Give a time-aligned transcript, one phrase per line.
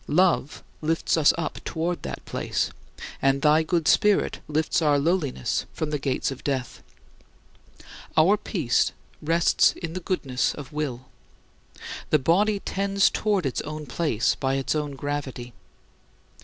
[0.07, 2.71] Love lifts us up toward that place,
[3.21, 6.81] and thy good Spirit lifts our lowliness from the gates of death.
[8.17, 11.05] Our peace rests in the goodness of will.
[12.09, 15.53] The body tends toward its own place by its own gravity.